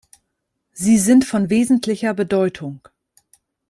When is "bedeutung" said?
2.15-2.87